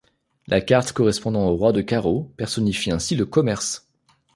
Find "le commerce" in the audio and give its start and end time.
3.15-3.87